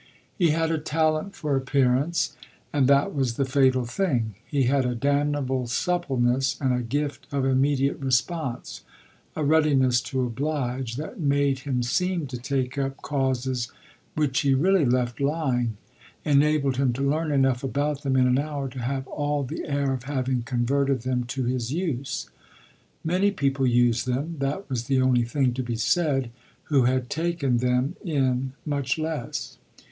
He 0.35 0.49
had 0.49 0.71
a 0.71 0.79
talent 0.79 1.35
for 1.35 1.55
appearance, 1.55 2.35
and 2.73 2.87
that 2.87 3.13
was 3.13 3.35
the 3.35 3.45
fatal 3.45 3.85
thing; 3.85 4.33
he 4.47 4.63
had 4.63 4.83
a 4.83 4.95
damnable 4.95 5.67
suppleness 5.67 6.59
and 6.59 6.73
a 6.73 6.81
gift 6.81 7.27
of 7.31 7.45
immediate 7.45 7.99
response, 7.99 8.81
a 9.35 9.43
readiness 9.45 10.01
to 10.05 10.23
oblige, 10.25 10.95
that 10.95 11.19
made 11.19 11.59
him 11.59 11.83
seem 11.83 12.25
to 12.25 12.39
take 12.39 12.79
up 12.79 12.97
causes 13.03 13.71
which 14.15 14.39
he 14.39 14.55
really 14.55 14.85
left 14.85 15.19
lying, 15.21 15.77
enabled 16.25 16.77
him 16.77 16.93
to 16.93 17.07
learn 17.07 17.31
enough 17.31 17.63
about 17.63 18.01
them 18.01 18.15
in 18.15 18.25
an 18.25 18.39
hour 18.39 18.67
to 18.69 18.79
have 18.79 19.05
all 19.07 19.43
the 19.43 19.65
air 19.69 19.93
of 19.93 20.05
having 20.05 20.41
converted 20.41 21.01
them 21.01 21.25
to 21.25 21.43
his 21.43 21.71
use. 21.71 22.27
Many 23.03 23.29
people 23.29 23.67
used 23.67 24.07
them 24.07 24.37
that 24.39 24.67
was 24.67 24.85
the 24.85 24.99
only 24.99 25.25
thing 25.25 25.53
to 25.53 25.61
be 25.61 25.75
said 25.75 26.31
who 26.63 26.85
had 26.85 27.07
taken 27.11 27.57
them 27.59 27.95
in 28.03 28.53
much 28.65 28.97
less. 28.97 29.57